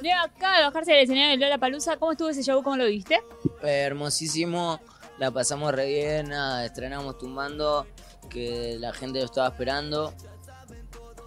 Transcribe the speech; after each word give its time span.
Llega 0.00 0.22
acá 0.22 0.58
a 0.58 0.60
bajarse 0.66 0.92
del 0.92 1.02
escenario 1.02 1.30
de 1.30 1.36
Lola 1.38 1.58
Palusa. 1.58 1.96
¿Cómo 1.96 2.12
estuvo 2.12 2.28
ese 2.28 2.44
show? 2.44 2.62
¿Cómo 2.62 2.76
lo 2.76 2.86
viste? 2.86 3.16
Eh, 3.64 3.80
hermosísimo, 3.80 4.78
la 5.18 5.32
pasamos 5.32 5.74
re 5.74 5.86
bien, 5.86 6.28
nada, 6.28 6.64
estrenamos 6.64 7.18
tumbando, 7.18 7.84
que 8.30 8.76
la 8.78 8.92
gente 8.92 9.18
lo 9.18 9.24
estaba 9.24 9.48
esperando. 9.48 10.14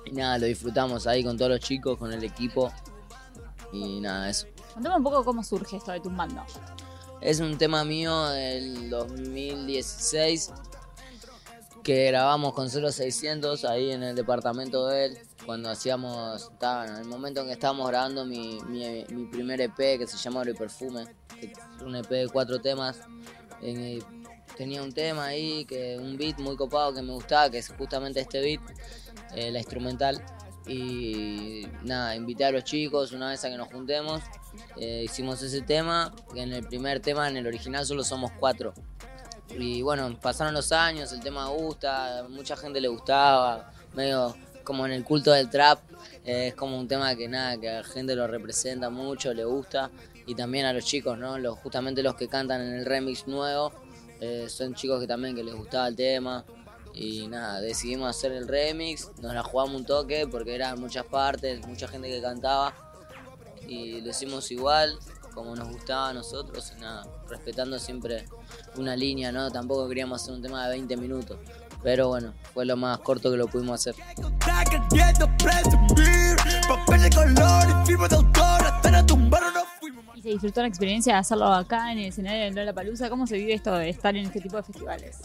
Y 0.05 0.13
nada, 0.13 0.37
lo 0.37 0.45
disfrutamos 0.45 1.05
ahí 1.05 1.21
con 1.21 1.37
todos 1.37 1.51
los 1.51 1.59
chicos, 1.59 1.97
con 1.97 2.13
el 2.13 2.23
equipo. 2.23 2.71
Y 3.73 3.99
nada, 3.99 4.29
eso. 4.29 4.47
Contame 4.73 4.95
un 4.95 5.03
poco 5.03 5.25
cómo 5.25 5.43
surge 5.43 5.75
esto 5.75 5.91
de 5.91 5.99
Tumbando. 5.99 6.41
Es 7.19 7.41
un 7.41 7.57
tema 7.57 7.83
mío 7.83 8.29
del 8.29 8.89
2016 8.89 10.49
que 11.83 12.05
grabamos 12.05 12.53
con 12.53 12.69
0600 12.69 13.65
ahí 13.65 13.91
en 13.91 14.03
el 14.03 14.15
departamento 14.15 14.87
de 14.87 15.07
él. 15.07 15.17
Cuando 15.45 15.69
hacíamos, 15.69 16.43
estaba 16.51 16.85
en 16.85 16.97
el 16.97 17.05
momento 17.05 17.41
en 17.41 17.47
que 17.47 17.53
estábamos 17.53 17.87
grabando 17.87 18.25
mi, 18.25 18.59
mi, 18.67 19.25
primer 19.25 19.61
EP 19.61 19.75
que 19.75 20.05
se 20.07 20.17
llama 20.17 20.41
Oro 20.41 20.51
y 20.51 20.53
Perfume, 20.53 21.05
un 21.83 21.95
EP 21.95 22.09
de 22.09 22.29
cuatro 22.29 22.59
temas. 22.59 22.99
Tenía 24.57 24.83
un 24.83 24.91
tema 24.91 25.25
ahí, 25.25 25.65
que 25.65 25.97
un 25.97 26.17
beat 26.17 26.39
muy 26.39 26.55
copado 26.55 26.93
que 26.93 27.01
me 27.01 27.13
gustaba, 27.13 27.49
que 27.49 27.57
es 27.57 27.69
justamente 27.69 28.19
este 28.19 28.41
beat, 28.41 28.61
eh, 29.35 29.51
la 29.51 29.59
instrumental. 29.59 30.21
Y 30.67 31.67
nada, 31.83 32.15
invité 32.15 32.45
a 32.45 32.51
los 32.51 32.63
chicos 32.63 33.11
una 33.11 33.29
vez 33.29 33.43
a 33.43 33.49
que 33.49 33.57
nos 33.57 33.67
juntemos. 33.69 34.21
eh, 34.77 35.03
hicimos 35.05 35.41
ese 35.41 35.61
tema, 35.61 36.13
en 36.35 36.53
el 36.53 36.67
primer 36.67 36.99
tema, 36.99 37.27
en 37.27 37.37
el 37.37 37.47
original, 37.47 37.85
solo 37.85 38.03
somos 38.03 38.31
cuatro. 38.39 38.73
Y 39.57 39.81
bueno, 39.81 40.17
pasaron 40.19 40.53
los 40.53 40.71
años, 40.71 41.11
el 41.11 41.21
tema 41.21 41.47
gusta, 41.47 42.25
mucha 42.29 42.55
gente 42.55 42.79
le 42.79 42.87
gustaba, 42.87 43.71
medio 43.93 44.35
como 44.61 44.85
en 44.85 44.91
el 44.91 45.03
culto 45.03 45.31
del 45.31 45.49
trap, 45.49 45.79
eh, 46.25 46.47
es 46.47 46.55
como 46.55 46.79
un 46.79 46.87
tema 46.87 47.15
que 47.15 47.27
nada, 47.27 47.57
que 47.59 47.69
a 47.69 47.73
la 47.81 47.83
gente 47.83 48.15
lo 48.15 48.27
representa 48.27 48.89
mucho, 48.89 49.33
le 49.33 49.43
gusta, 49.45 49.91
y 50.25 50.35
también 50.35 50.65
a 50.65 50.73
los 50.73 50.85
chicos, 50.85 51.17
¿no? 51.17 51.37
Los, 51.37 51.59
justamente 51.59 52.03
los 52.03 52.15
que 52.15 52.27
cantan 52.27 52.61
en 52.61 52.73
el 52.73 52.85
remix 52.85 53.27
nuevo, 53.27 53.71
eh, 54.19 54.47
son 54.49 54.75
chicos 54.75 54.99
que 54.99 55.07
también 55.07 55.35
que 55.35 55.43
les 55.43 55.55
gustaba 55.55 55.87
el 55.87 55.95
tema, 55.95 56.45
y 56.93 57.27
nada, 57.27 57.61
decidimos 57.61 58.09
hacer 58.09 58.33
el 58.33 58.47
remix, 58.47 59.09
nos 59.21 59.33
la 59.33 59.43
jugamos 59.43 59.75
un 59.75 59.85
toque 59.85 60.27
porque 60.27 60.53
eran 60.53 60.79
muchas 60.79 61.05
partes, 61.05 61.65
mucha 61.65 61.87
gente 61.87 62.09
que 62.09 62.21
cantaba, 62.21 62.73
y 63.67 64.01
lo 64.01 64.09
hicimos 64.09 64.51
igual, 64.51 64.97
como 65.33 65.55
nos 65.55 65.69
gustaba 65.69 66.09
a 66.09 66.13
nosotros, 66.13 66.73
y 66.77 66.81
nada, 66.81 67.07
respetando 67.29 67.79
siempre 67.79 68.25
una 68.75 68.95
línea, 68.95 69.31
¿no? 69.31 69.49
Tampoco 69.49 69.87
queríamos 69.87 70.21
hacer 70.21 70.33
un 70.33 70.41
tema 70.41 70.65
de 70.65 70.71
20 70.71 70.97
minutos. 70.97 71.37
Pero 71.83 72.09
bueno, 72.09 72.33
fue 72.53 72.65
lo 72.65 72.77
más 72.77 72.99
corto 72.99 73.31
que 73.31 73.37
lo 73.37 73.47
pudimos 73.47 73.79
hacer. 73.79 73.95
Está 74.61 74.79
queriendo 74.89 75.27
presumir 75.37 76.35
papel 76.67 77.01
de 77.01 77.09
color 77.09 77.63
y 77.67 77.87
firma 77.87 78.07
de 78.07 78.15
autor 78.15 78.63
hasta 78.63 78.91
la 78.91 79.03
tumbar 79.03 79.41
no 79.53 79.61
fuimos 79.79 80.05
¿Y 80.15 80.21
se 80.21 80.29
disfrutó 80.29 80.61
la 80.61 80.67
experiencia 80.67 81.13
de 81.13 81.19
hacerlo 81.19 81.47
acá 81.47 81.91
en 81.91 81.97
el 81.97 82.05
escenario 82.05 82.43
de 82.43 82.51
Lola 82.51 82.71
Palusa? 82.71 83.09
¿Cómo 83.09 83.25
se 83.25 83.37
vive 83.37 83.53
esto 83.53 83.73
de 83.73 83.89
estar 83.89 84.15
en 84.15 84.27
este 84.27 84.39
tipo 84.39 84.57
de 84.57 84.63
festivales? 84.63 85.17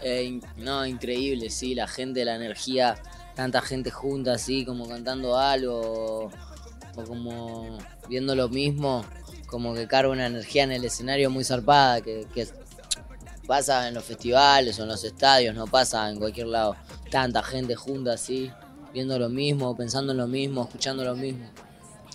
Eh, 0.00 0.40
no, 0.56 0.86
increíble, 0.86 1.50
sí, 1.50 1.74
la 1.74 1.86
gente, 1.86 2.24
la 2.24 2.36
energía, 2.36 2.96
tanta 3.34 3.60
gente 3.60 3.90
junta 3.90 4.32
así, 4.32 4.64
como 4.64 4.88
cantando 4.88 5.36
algo, 5.36 6.30
o 6.96 7.04
como 7.04 7.78
viendo 8.08 8.34
lo 8.34 8.48
mismo, 8.48 9.04
como 9.46 9.74
que 9.74 9.86
carga 9.86 10.10
una 10.10 10.26
energía 10.26 10.62
en 10.62 10.72
el 10.72 10.84
escenario 10.86 11.28
muy 11.28 11.44
zarpada, 11.44 12.00
que, 12.00 12.26
que 12.34 12.48
pasa 13.46 13.88
en 13.88 13.94
los 13.94 14.04
festivales 14.04 14.78
o 14.78 14.82
en 14.82 14.88
los 14.88 15.04
estadios, 15.04 15.54
no 15.54 15.66
pasa 15.66 16.08
en 16.10 16.18
cualquier 16.18 16.48
lado. 16.48 16.76
Tanta 17.10 17.42
gente 17.42 17.74
junta 17.74 18.14
así, 18.14 18.50
viendo 18.92 19.18
lo 19.18 19.28
mismo, 19.28 19.76
pensando 19.76 20.12
en 20.12 20.18
lo 20.18 20.26
mismo, 20.26 20.62
escuchando 20.62 21.04
lo 21.04 21.14
mismo. 21.14 21.46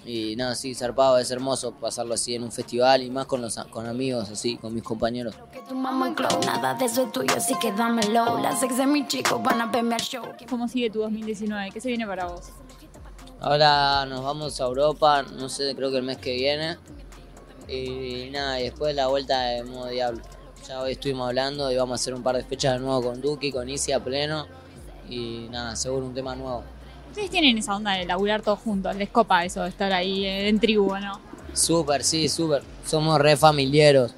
Y 0.06 0.38
nada, 0.38 0.56
sí, 0.56 0.74
zarpado, 0.74 1.18
es 1.18 1.30
hermoso 1.32 1.74
pasarlo 1.74 2.14
así 2.14 2.34
en 2.34 2.44
un 2.44 2.52
festival 2.52 3.04
y 3.04 3.10
más 3.10 3.26
con 3.26 3.42
los 3.42 3.58
con 3.72 3.86
amigos, 3.88 4.30
así, 4.30 4.56
con 4.56 4.74
mis 4.74 4.84
compañeros. 4.84 5.36
Que 5.52 5.60
tu 5.68 5.76
mamá 5.76 6.16
clown, 6.16 6.40
nada 6.46 6.76
de 6.76 6.86
eso 6.86 7.04
es 7.04 7.12
tuyo, 7.12 7.36
así 7.36 7.54
que 7.60 7.74
dámelo. 7.74 8.40
Las 8.40 8.64
ex 8.64 8.78
de 8.78 8.88
mis 8.88 9.08
chicos 9.08 9.44
van 9.44 9.60
a 9.60 9.66
verme 9.66 9.96
al 9.96 10.02
show. 10.02 10.24
¿Cómo 10.50 10.70
sigue 10.70 10.90
tu 10.90 11.00
2019? 11.02 11.72
¿Qué 11.72 11.82
se 11.82 11.90
viene 11.90 12.08
para 12.08 12.26
vos? 12.28 12.52
Ahora 13.42 14.06
nos 14.06 14.24
vamos 14.24 14.62
a 14.62 14.64
Europa, 14.64 15.24
no 15.24 15.50
sé, 15.50 15.76
creo 15.76 15.92
que 15.92 15.98
el 15.98 16.04
mes 16.04 16.18
que 16.18 16.36
viene. 16.36 16.78
Y 17.68 18.30
nada, 18.32 18.62
y 18.62 18.64
después 18.64 18.96
la 18.96 19.08
vuelta 19.08 19.42
de 19.42 19.64
modo 19.66 19.88
diablo. 19.88 20.22
Ya 20.68 20.82
hoy 20.82 20.92
estuvimos 20.94 21.30
hablando 21.30 21.72
y 21.72 21.78
vamos 21.78 21.94
a 21.94 22.02
hacer 22.02 22.14
un 22.14 22.22
par 22.22 22.36
de 22.36 22.44
fechas 22.44 22.74
de 22.74 22.80
nuevo 22.80 23.02
con 23.02 23.22
Duki, 23.22 23.54
con 23.54 23.70
Isi 23.70 23.94
a 23.94 24.04
pleno. 24.04 24.48
Y 25.08 25.48
nada, 25.50 25.78
seguro 25.78 26.06
un 26.06 26.14
tema 26.14 26.36
nuevo. 26.36 26.62
Ustedes 27.08 27.30
tienen 27.30 27.58
esa 27.58 27.74
onda 27.74 27.94
de 27.94 28.06
laburar 28.06 28.42
todos 28.42 28.60
juntos, 28.60 28.94
les 28.98 29.10
copa 29.10 29.46
eso 29.46 29.64
de 29.64 29.70
estar 29.70 29.94
ahí 29.94 30.26
eh, 30.26 30.50
en 30.50 30.60
tribu, 30.60 30.94
¿no? 30.98 31.22
Súper, 31.54 32.04
sí, 32.04 32.28
súper. 32.28 32.64
Somos 32.86 33.18
re 33.18 33.38
familiares. 33.38 34.14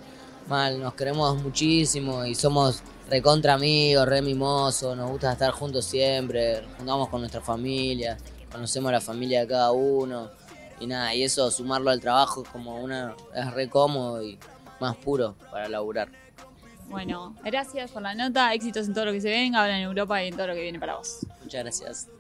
Mal, 0.48 0.80
nos 0.80 0.96
queremos 0.96 1.40
muchísimo 1.40 2.26
y 2.26 2.34
somos 2.34 2.82
recontra 3.08 3.54
amigos, 3.54 4.08
re 4.08 4.24
mimosos. 4.24 4.98
Nos 4.98 5.12
gusta 5.12 5.32
estar 5.32 5.52
juntos 5.52 5.86
siempre. 5.86 6.64
Juntamos 6.78 7.10
con 7.10 7.22
nuestra 7.22 7.42
familia, 7.42 8.18
conocemos 8.52 8.92
la 8.92 9.02
familia 9.02 9.42
de 9.42 9.48
cada 9.48 9.72
uno. 9.72 10.32
Y 10.80 10.88
nada, 10.88 11.14
y 11.14 11.22
eso 11.22 11.52
sumarlo 11.52 11.92
al 11.92 12.00
trabajo 12.00 12.42
es 12.42 12.50
como 12.50 12.82
una. 12.82 13.16
es 13.36 13.54
re 13.54 13.70
cómodo 13.70 14.24
y 14.24 14.40
más 14.80 14.96
puro 14.98 15.36
para 15.52 15.68
laburar. 15.68 16.10
Bueno, 16.90 17.36
gracias 17.44 17.92
por 17.92 18.02
la 18.02 18.16
nota, 18.16 18.54
éxitos 18.54 18.88
en 18.88 18.94
todo 18.94 19.06
lo 19.06 19.12
que 19.12 19.22
se 19.22 19.30
venga, 19.30 19.62
ahora 19.62 19.78
en 19.78 19.84
Europa 19.84 20.24
y 20.24 20.30
en 20.30 20.36
todo 20.36 20.48
lo 20.48 20.54
que 20.56 20.62
viene 20.62 20.80
para 20.80 20.96
vos. 20.96 21.20
Muchas 21.42 21.62
gracias. 21.62 22.08